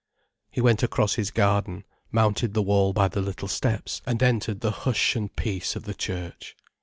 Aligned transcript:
He 0.49 0.61
went 0.61 0.81
across 0.81 1.13
his 1.13 1.29
garden, 1.29 1.83
mounted 2.11 2.55
the 2.55 2.63
wall 2.63 2.91
by 2.91 3.07
the 3.07 3.21
little 3.21 3.47
steps, 3.47 4.01
and 4.07 4.23
entered 4.23 4.61
the 4.61 4.71
hush 4.71 5.15
and 5.15 5.35
peace 5.35 5.75
of 5.75 5.83
the 5.83 5.93
church. 5.93 6.57